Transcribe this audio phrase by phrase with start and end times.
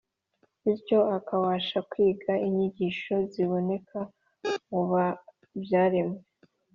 [0.63, 3.99] bityo akabasha kwiga inyigisho ziboneka
[4.69, 4.81] mu
[5.63, 6.19] byaremwe,